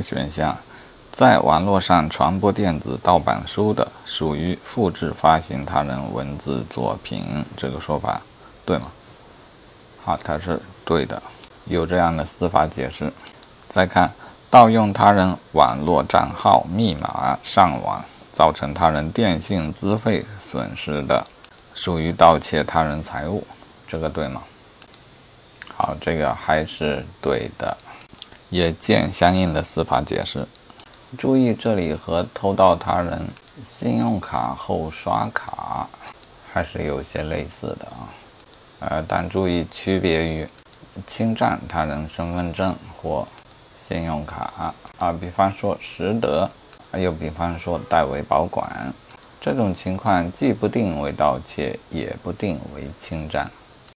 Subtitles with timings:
[0.00, 0.56] 选项，
[1.12, 8.20] 在网络上传播电子盗版书的，属于复制发行他人文字作品，这个说法
[8.64, 8.86] 对吗？
[10.04, 11.22] 好，它是对的，
[11.66, 13.12] 有这样的司法解释。
[13.68, 14.10] 再看，
[14.48, 21.26] 盗用他人网络账号密码上网，造成他人电信资费损失的，
[21.74, 23.46] 属于盗窃他人财物，
[23.86, 24.42] 这个对吗？
[25.74, 27.76] 好，这个还是对的。
[28.52, 30.46] 也见相应的司法解释。
[31.16, 33.26] 注意，这里和偷盗他人
[33.64, 35.88] 信用卡后刷卡
[36.52, 38.12] 还是有些类似的啊。
[38.80, 40.46] 呃，但注意区别于
[41.06, 43.26] 侵占他人身份证或
[43.80, 46.50] 信用卡啊，比方说拾得，
[46.98, 48.92] 又比方说代为保管，
[49.40, 53.50] 这种情况既不定为盗窃，也不定为侵占。